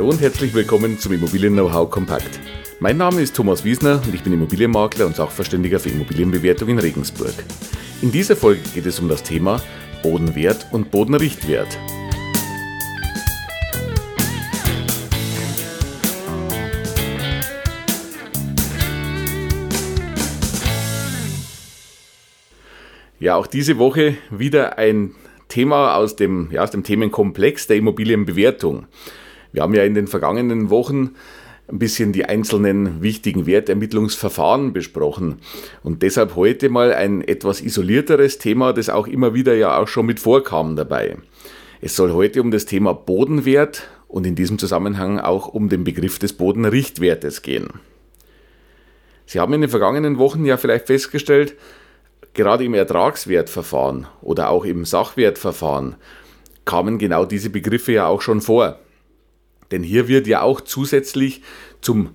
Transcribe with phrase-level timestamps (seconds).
[0.00, 2.40] Hallo und herzlich willkommen zum Immobilien Know-how Kompakt.
[2.78, 7.34] Mein Name ist Thomas Wiesner und ich bin Immobilienmakler und Sachverständiger für Immobilienbewertung in Regensburg.
[8.00, 9.60] In dieser Folge geht es um das Thema
[10.02, 11.78] Bodenwert und Bodenrichtwert.
[23.18, 25.14] Ja, auch diese Woche wieder ein
[25.48, 28.86] Thema aus dem, ja, aus dem Themenkomplex der Immobilienbewertung.
[29.52, 31.14] Wir haben ja in den vergangenen Wochen
[31.70, 35.36] ein bisschen die einzelnen wichtigen Wertermittlungsverfahren besprochen.
[35.82, 40.06] Und deshalb heute mal ein etwas isolierteres Thema, das auch immer wieder ja auch schon
[40.06, 41.16] mit vorkam dabei.
[41.80, 46.18] Es soll heute um das Thema Bodenwert und in diesem Zusammenhang auch um den Begriff
[46.18, 47.68] des Bodenrichtwertes gehen.
[49.26, 51.54] Sie haben in den vergangenen Wochen ja vielleicht festgestellt,
[52.34, 55.94] gerade im Ertragswertverfahren oder auch im Sachwertverfahren
[56.64, 58.80] kamen genau diese Begriffe ja auch schon vor.
[59.70, 61.42] Denn hier wird ja auch zusätzlich
[61.80, 62.10] zum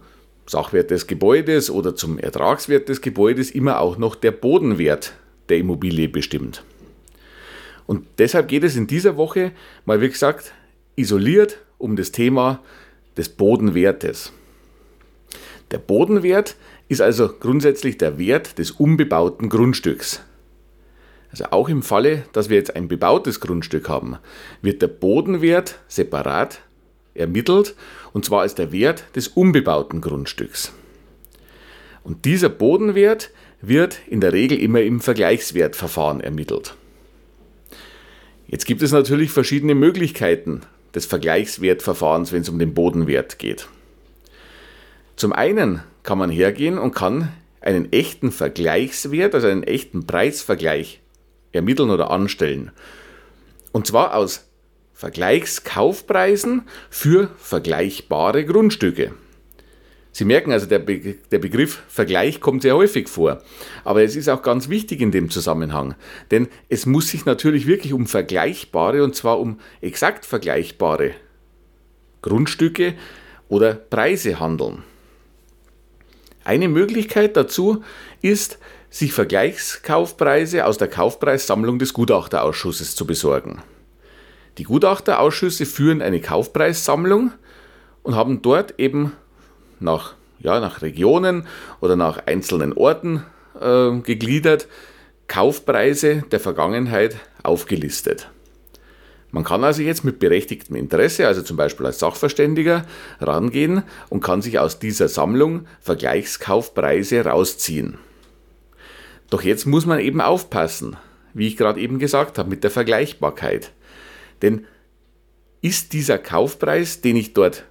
[0.48, 5.14] Sachwert des Gebäudes oder zum Ertragswert des Gebäudes immer auch noch der Bodenwert
[5.50, 6.64] der Immobilie bestimmt.
[7.88, 9.52] Und deshalb geht es in dieser Woche
[9.86, 10.54] mal, wie gesagt,
[10.96, 12.62] isoliert um das Thema
[13.18, 14.34] des Bodenwertes.
[15.72, 16.56] Der Bodenwert
[16.88, 20.22] ist also grundsätzlich der Wert des unbebauten Grundstücks.
[21.32, 24.18] Also auch im Falle, dass wir jetzt ein bebautes Grundstück haben,
[24.62, 26.62] wird der Bodenwert separat
[27.16, 27.76] ermittelt
[28.14, 30.72] und zwar ist der Wert des unbebauten Grundstücks.
[32.04, 36.76] Und dieser Bodenwert wird in der Regel immer im Vergleichswertverfahren ermittelt.
[38.48, 40.62] Jetzt gibt es natürlich verschiedene Möglichkeiten
[40.94, 43.68] des Vergleichswertverfahrens, wenn es um den Bodenwert geht.
[45.16, 51.02] Zum einen kann man hergehen und kann einen echten Vergleichswert, also einen echten Preisvergleich
[51.52, 52.72] ermitteln oder anstellen.
[53.72, 54.46] Und zwar aus
[54.96, 59.12] Vergleichskaufpreisen für vergleichbare Grundstücke.
[60.14, 63.42] Sie merken also, der, Be der, Begriff Vergleich kommt sehr häufig vor.
[63.84, 65.96] Aber es ist auch ganz wichtig in dem Zusammenhang.
[66.32, 71.12] Denn es muss sich natürlich wirklich um vergleichbare, und zwar um exakt vergleichbare
[72.22, 72.94] Grundstücke
[73.50, 74.84] oder Preise handeln.
[76.46, 77.84] Eine Möglichkeit dazu
[78.22, 83.62] ist, sich Vergleichskaufpreise aus der Kaufpreissammlung des Gutachterausschusses zu besorgen.
[84.58, 87.32] Die Gutachterausschüsse führen eine Kaufpreissammlung
[88.04, 89.12] und haben dort eben
[89.80, 91.48] nach, ja, nach Regionen
[91.82, 93.24] oder nach einzelnen Orten
[93.60, 94.68] äh, gegliedert
[95.28, 98.30] Kaufpreise der Vergangenheit aufgelistet.
[99.32, 102.86] Man kann also jetzt mit berechtigtem Interesse, also zum Beispiel als Sachverständiger,
[103.20, 107.98] rangehen und kann sich aus dieser Sammlung Vergleichskaufpreise rausziehen.
[109.30, 110.96] Doch jetzt muss man eben aufpassen,
[111.34, 113.74] wie ich gerade eben gesagt habe, mit der Vergleichbarkeit.
[114.42, 114.66] Denn
[115.62, 117.66] ist dieser Kaufpreis, den ich dort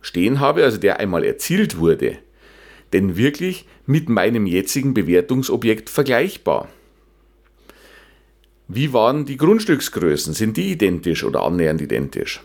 [0.00, 2.18] stehen habe, also der einmal erzielt wurde,
[2.92, 6.68] denn wirklich mit meinem jetzigen Bewertungsobjekt vergleichbar?
[8.68, 10.32] Wie waren die Grundstücksgrößen?
[10.32, 12.40] Sind die identisch oder annähernd identisch?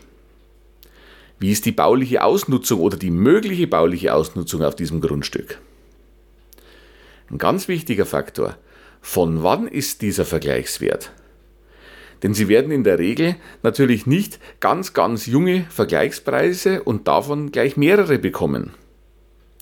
[1.38, 5.58] Wie ist die bauliche Ausnutzung oder die mögliche bauliche Ausnutzung auf diesem Grundstück?
[7.30, 8.58] Ein ganz wichtiger Faktor.
[9.00, 11.12] Von wann ist dieser Vergleichswert?
[12.22, 17.76] Denn Sie werden in der Regel natürlich nicht ganz, ganz junge Vergleichspreise und davon gleich
[17.76, 18.72] mehrere bekommen.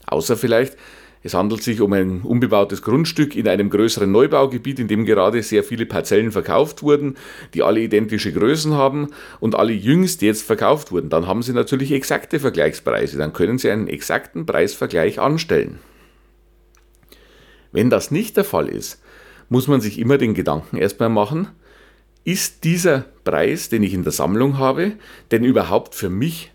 [0.07, 0.77] Außer vielleicht,
[1.23, 5.65] es handelt sich um ein unbebautes Grundstück in einem größeren Neubaugebiet, in dem gerade sehr
[5.65, 7.17] viele Parzellen verkauft wurden,
[7.55, 9.09] die alle identische Größen haben
[9.41, 11.11] und alle jüngst jetzt verkauft wurden.
[11.11, 13.19] Dann haben Sie natürlich exakte Vergleichspreise.
[13.19, 15.81] Dann können Sie einen exakten Preisvergleich anstellen.
[17.73, 19.03] Wenn das nicht der Fall ist,
[19.49, 21.49] muss man sich immer den Gedanken erstmal machen,
[22.29, 24.93] ist dieser Preis, den ich in der Sammlung habe,
[25.31, 26.53] denn überhaupt für mich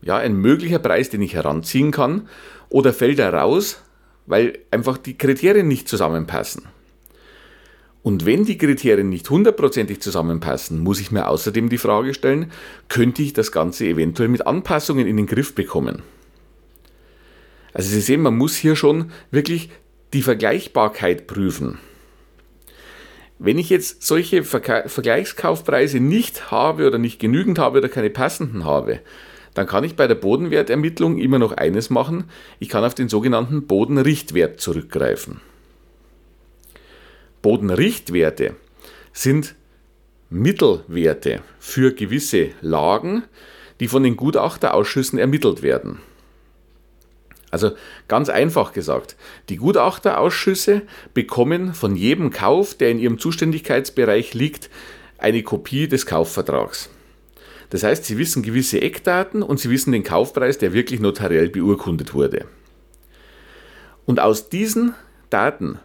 [0.00, 2.26] ja, ein möglicher Preis, den ich heranziehen kann,
[2.70, 3.82] oder fällt er raus,
[4.24, 6.62] weil einfach die Kriterien nicht zusammenpassen.
[8.02, 12.50] Und wenn die Kriterien nicht hundertprozentig zusammenpassen, muss ich mir außerdem die Frage stellen,
[12.88, 16.02] könnte ich das Ganze eventuell mit Anpassungen in den Griff bekommen?
[17.74, 19.68] Also Sie sehen, man muss hier schon wirklich
[20.14, 21.78] die Vergleichbarkeit prüfen.
[23.42, 29.00] Wenn ich jetzt solche Vergleichskaufpreise nicht habe oder nicht genügend habe oder keine passenden habe,
[29.54, 32.24] dann kann ich bei der Bodenwertermittlung immer noch eines machen.
[32.58, 35.40] Ich kann auf den sogenannten Bodenrichtwert zurückgreifen.
[37.40, 38.56] Bodenrichtwerte
[39.14, 39.54] sind
[40.28, 43.22] Mittelwerte für gewisse Lagen,
[43.80, 46.00] die von den Gutachterausschüssen ermittelt werden.
[47.50, 47.72] Also
[48.08, 49.16] ganz einfach gesagt,
[49.48, 50.82] die Gutachterausschüsse
[51.14, 54.70] bekommen von jedem Kauf, der in ihrem Zuständigkeitsbereich liegt,
[55.18, 56.90] eine Kopie des Kaufvertrags.
[57.70, 62.14] Das heißt, Sie wissen gewisse Eckdaten und Sie wissen den Kaufpreis, der wirklich notariell beurkundet
[62.14, 62.46] wurde.
[64.06, 64.94] Und aus diesen
[65.28, 65.78] Daten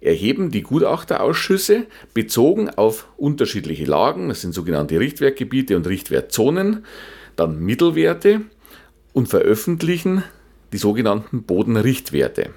[0.00, 6.84] erheben die Gutachterausschüsse bezogen auf unterschiedliche Lagen, das sind sogenannte Richtwertgebiete und Richtwertzonen,
[7.36, 8.42] dann Mittelwerte
[9.12, 10.22] und veröffentlichen
[10.72, 12.50] die sogenannten Bodenrichtwerte.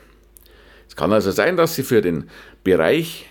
[0.88, 2.30] Es kann also sein, dass Sie für den
[2.64, 3.28] Bereich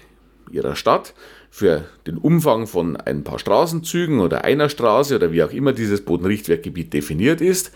[0.51, 1.15] Ihrer Stadt,
[1.51, 6.03] für den Umfang von ein paar Straßenzügen oder einer Straße oder wie auch immer dieses
[6.03, 7.73] Bodenrichtwertgebiet definiert ist,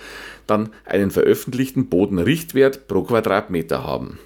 [0.47, 4.19] dann einen veröffentlichten Bodenrichtwert pro Quadratmeter haben.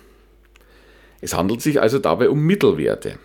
[1.21, 3.19] Es handelt sich also dabei um Mittelwerte.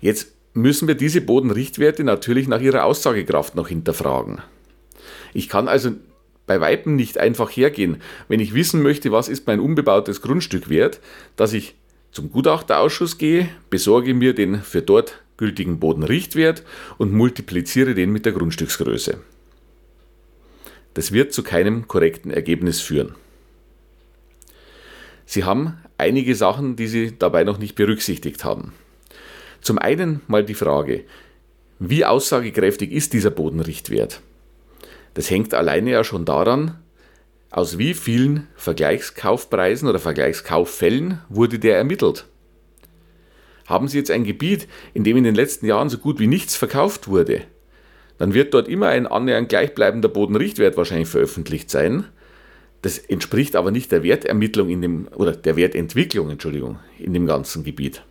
[0.00, 4.40] Jetzt müssen wir diese Bodenrichtwerte natürlich nach ihrer Aussagekraft noch hinterfragen.
[5.34, 5.92] Ich kann also
[6.50, 10.98] bei Weitem nicht einfach hergehen, wenn ich wissen möchte, was ist mein unbebautes Grundstück wert,
[11.36, 11.76] dass ich
[12.10, 16.64] zum Gutachterausschuss gehe, besorge mir den für dort gültigen Bodenrichtwert
[16.98, 19.20] und multipliziere den mit der Grundstücksgröße.
[20.94, 23.14] Das wird zu keinem korrekten Ergebnis führen.
[25.26, 28.72] Sie haben einige Sachen, die Sie dabei noch nicht berücksichtigt haben.
[29.60, 31.04] Zum einen mal die Frage,
[31.78, 34.20] wie aussagekräftig ist dieser Bodenrichtwert?
[35.14, 36.78] Das hängt alleine ja schon daran,
[37.50, 42.26] aus wie vielen Vergleichskaufpreisen oder Vergleichskauffällen wurde der ermittelt.
[43.66, 46.56] Haben Sie jetzt ein Gebiet, in dem in den letzten Jahren so gut wie nichts
[46.56, 47.42] verkauft wurde,
[48.20, 52.04] dann wird dort immer ein annähernd gleichbleibender Bodenrichtwert wahrscheinlich veröffentlicht sein.
[52.82, 57.64] Das entspricht aber nicht der Wertermittlung in dem, oder der Wertentwicklung, Entschuldigung, in dem ganzen
[57.64, 58.02] Gebiet.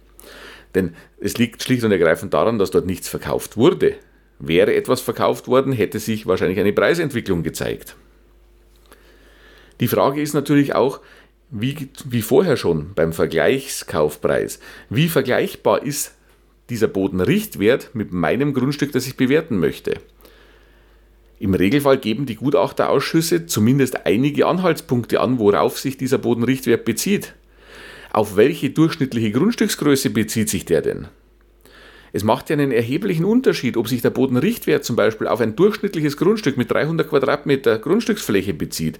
[0.73, 3.97] Denn es liegt schlicht und ergreifend daran, dass dort nichts verkauft wurde.
[4.39, 7.95] Wäre etwas verkauft worden, hätte sich wahrscheinlich eine Preisentwicklung gezeigt.
[9.79, 11.01] Die Frage ist natürlich auch,
[11.51, 14.59] wie, wie vorher schon beim Vergleichskaufpreis,
[14.89, 16.13] wie vergleichbar ist
[16.69, 19.99] dieser Bodenrichtwert mit meinem Grundstück, das ich bewerten möchte?
[21.39, 27.33] Im Regelfall geben die Gutachterausschüsse zumindest einige Anhaltspunkte an, worauf sich dieser Bodenrichtwert bezieht.
[28.11, 31.07] Auf welche durchschnittliche Grundstücksgröße bezieht sich der denn?
[32.11, 36.17] Es macht ja einen erheblichen Unterschied, ob sich der Bodenrichtwert zum Beispiel auf ein durchschnittliches
[36.17, 38.99] Grundstück mit 300 Quadratmeter Grundstücksfläche bezieht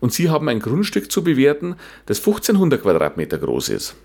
[0.00, 3.96] und Sie haben ein Grundstück zu bewerten, das 1500 Quadratmeter groß ist.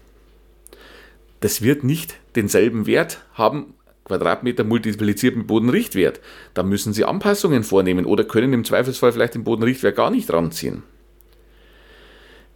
[1.42, 3.74] Das wird nicht denselben Wert haben,
[4.06, 6.20] Quadratmeter multipliziert mit Bodenrichtwert.
[6.54, 10.84] Da müssen Sie Anpassungen vornehmen oder können im Zweifelsfall vielleicht den Bodenrichtwert gar nicht ranziehen.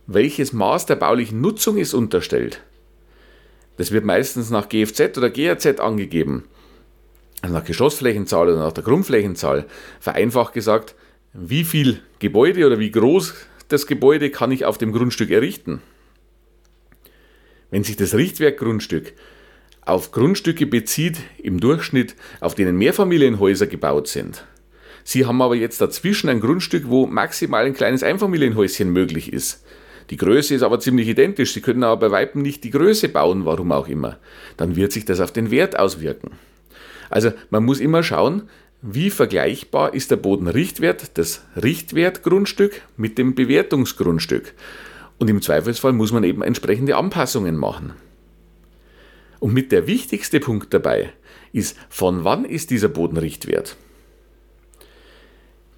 [0.07, 2.61] Welches Maß der baulichen Nutzung ist unterstellt?
[3.77, 6.45] Das wird meistens nach GFZ oder GRZ angegeben,
[7.41, 9.65] also nach Geschossflächenzahl oder nach der Grundflächenzahl.
[9.99, 10.95] Vereinfacht gesagt,
[11.33, 13.33] wie viel Gebäude oder wie groß
[13.67, 15.81] das Gebäude kann ich auf dem Grundstück errichten.
[17.71, 19.13] Wenn sich das Richtwerkgrundstück
[19.81, 24.45] auf Grundstücke bezieht, im Durchschnitt, auf denen Mehrfamilienhäuser gebaut sind.
[25.03, 29.65] Sie haben aber jetzt dazwischen ein Grundstück, wo maximal ein kleines Einfamilienhäuschen möglich ist.
[30.09, 31.53] Die Größe ist aber ziemlich identisch.
[31.53, 34.17] Sie können aber bei Weitem nicht die Größe bauen, warum auch immer.
[34.57, 36.31] Dann wird sich das auf den Wert auswirken.
[37.09, 38.49] Also man muss immer schauen,
[38.81, 44.53] wie vergleichbar ist der Bodenrichtwert, das Richtwertgrundstück mit dem Bewertungsgrundstück.
[45.19, 47.93] Und im Zweifelsfall muss man eben entsprechende Anpassungen machen.
[49.39, 51.13] Und mit der wichtigste Punkt dabei
[51.53, 53.77] ist, von wann ist dieser Bodenrichtwert?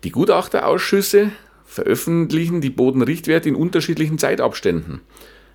[0.03, 1.31] Die Gutachterausschüsse
[1.75, 5.01] veröffentlichen die Bodenrichtwerte in unterschiedlichen Zeitabständen.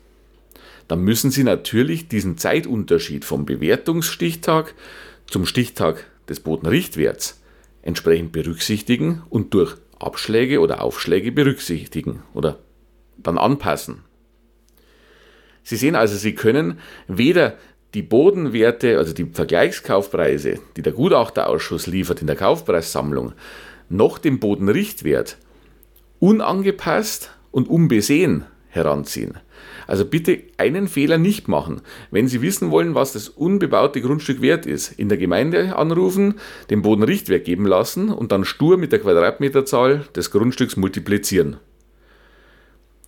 [0.89, 4.75] dann müssen Sie natürlich diesen Zeitunterschied vom Bewertungsstichtag
[5.27, 7.41] zum Stichtag des Bodenrichtwerts
[7.85, 12.59] entsprechend berücksichtigen und durch Abschläge oder Aufschläge berücksichtigen oder
[13.17, 14.03] dann anpassen.
[15.63, 17.57] Sie sehen also, Sie können weder
[17.95, 23.33] die Bodenwerte, also die Vergleichskaufpreise, die der Gutachterausschuss liefert in der Kaufpreissammlung,
[23.89, 25.39] noch den Bodenrichtwert
[26.19, 29.39] unangepasst und unbesehen heranziehen.
[29.87, 31.83] Also bitte einen Fehler nicht machen.
[32.11, 36.35] Wenn Sie wissen wollen, was das unbebaute Grundstück wert ist, in der Gemeinde anrufen,
[36.71, 41.59] den Bodenrichtwert geben lassen und dann stur mit der Quadratmeterzahl des Grundstücks multiplizieren.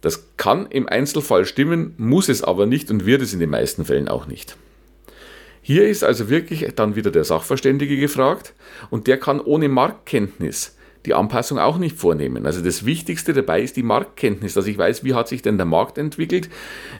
[0.00, 3.84] Das kann im Einzelfall stimmen, muss es aber nicht und wird es in den meisten
[3.84, 4.56] Fällen auch nicht.
[5.62, 8.54] Hier ist also wirklich dann wieder der Sachverständige gefragt
[8.90, 12.44] und der kann ohne Marktkenntnis die Anpassung auch nicht vornehmen.
[12.44, 15.66] Also das Wichtigste dabei ist die Marktkenntnis, dass ich weiß, wie hat sich denn der
[15.66, 16.50] Markt entwickelt,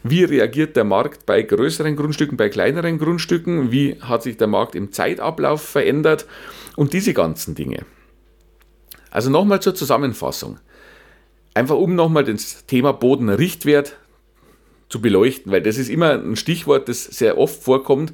[0.02, 4.75] wie reagiert der Markt bei größeren Grundstücken, bei kleineren Grundstücken, wie hat sich der Markt
[4.75, 6.26] im Zeitablauf verändert
[6.76, 7.84] und diese ganzen Dinge.
[9.10, 10.58] Also nochmal zur Zusammenfassung.
[11.54, 13.96] Einfach um nochmal das Thema Bodenrichtwert
[14.88, 18.12] zu beleuchten, weil das ist immer ein Stichwort, das sehr oft vorkommt.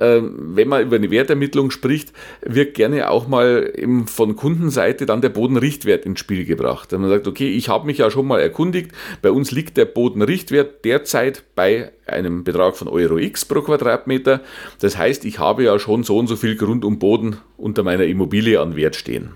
[0.00, 2.12] Ähm, wenn man über eine Wertermittlung spricht,
[2.44, 3.72] wird gerne auch mal
[4.06, 6.92] von Kundenseite dann der Bodenrichtwert ins Spiel gebracht.
[6.92, 9.84] Wenn man sagt, okay, ich habe mich ja schon mal erkundigt, bei uns liegt der
[9.84, 14.40] Bodenrichtwert derzeit bei einem Betrag von Euro X pro Quadratmeter.
[14.80, 18.04] Das heißt, ich habe ja schon so und so viel Grund und Boden unter meiner
[18.04, 19.30] Immobilie an Wert stehen.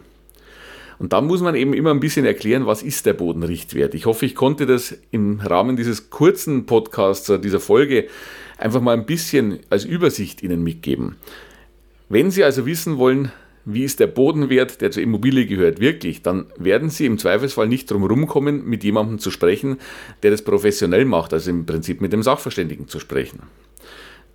[0.99, 3.95] Und dann muss man eben immer ein bisschen erklären, was ist der Bodenrichtwert.
[3.95, 8.07] Ich hoffe, ich konnte das im Rahmen dieses kurzen Podcasts, dieser Folge,
[8.59, 11.17] einfach mal ein bisschen als Übersicht Ihnen mitgeben.
[12.09, 13.33] Wenn Sie also wissen wollen,
[13.65, 17.91] wie ist der Bodenwert, der zur Immobilie gehört, wirklich, dann werden Sie im Zweifelsfall nicht
[17.91, 19.79] drum rumkommen, mit jemandem zu sprechen,
[20.23, 23.41] der das professionell macht, also im Prinzip mit dem Sachverständigen zu sprechen.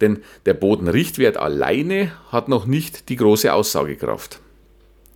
[0.02, 4.42] Denn der Bodenrichtwert alleine hat noch nicht die große Aussagekraft.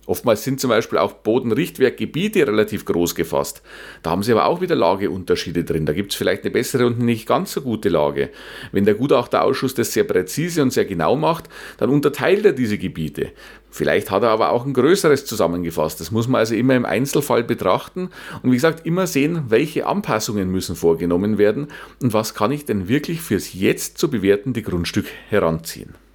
[0.06, 3.62] Oftmals sind zum Beispiel auch Bodenrichtwerkgebiete relativ groß gefasst.
[4.02, 5.86] Da haben sie aber auch wieder Lageunterschiede drin.
[5.86, 8.30] Da gibt es vielleicht eine bessere und nicht ganz so gute Lage.
[8.72, 11.48] Wenn der Gutachterausschuss das sehr präzise und sehr genau macht,
[11.78, 13.32] dann unterteilt er diese Gebiete.
[13.70, 16.00] Vielleicht hat er aber auch ein größeres zusammengefasst.
[16.00, 18.08] Das muss man also immer im Einzelfall betrachten
[18.42, 21.68] und wie gesagt immer sehen, welche Anpassungen müssen vorgenommen werden
[22.00, 26.05] und was kann ich denn wirklich fürs jetzt zu bewertende Grundstück heranziehen.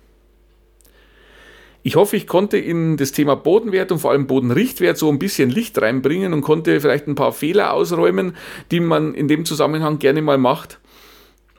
[1.83, 5.49] Ich hoffe, ich konnte in das Thema Bodenwert und vor allem Bodenrichtwert so ein bisschen
[5.49, 8.35] Licht reinbringen und konnte vielleicht ein paar Fehler ausräumen,
[8.69, 10.79] die man in dem Zusammenhang gerne mal macht.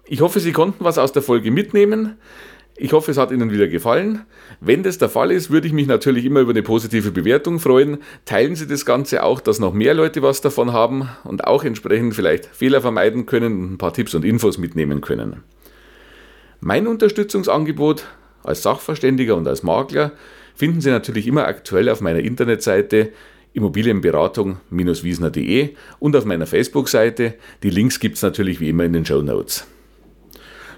[0.07, 2.19] Ich hoffe, Sie konnten was aus der Folge mitnehmen.
[2.77, 4.23] Ich hoffe, es hat Ihnen wieder gefallen.
[4.61, 7.99] Wenn das der Fall ist, würde ich mich natürlich immer über eine positive Bewertung freuen.
[8.25, 12.15] Teilen Sie das Ganze auch, dass noch mehr Leute was davon haben und auch entsprechend
[12.15, 15.43] vielleicht Fehler vermeiden können und ein paar Tipps und Infos mitnehmen können.
[16.61, 18.07] Mein Unterstützungsangebot
[18.43, 20.13] als Sachverständiger und als Makler
[20.55, 23.11] finden Sie natürlich immer aktuell auf meiner Internetseite
[23.55, 27.35] Immobilienberatung-wiesner.de und auf meiner Facebook-Seite.
[27.63, 29.67] Die Links gibt es natürlich wie immer in den Show Notes.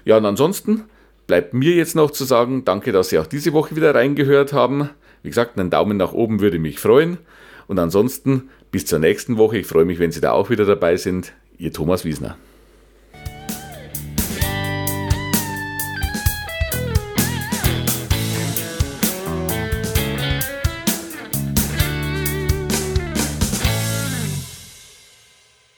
[0.03, 0.83] Ja, und ansonsten
[1.27, 4.89] bleibt mir jetzt noch zu sagen, danke, dass Sie auch diese Woche wieder reingehört haben.
[5.23, 7.17] Wie gesagt, einen Daumen nach oben würde mich freuen.
[7.67, 9.57] Und ansonsten bis zur nächsten Woche.
[9.57, 11.33] Ich freue mich, wenn Sie da auch wieder dabei sind.
[11.57, 12.37] Ihr Thomas Wiesner.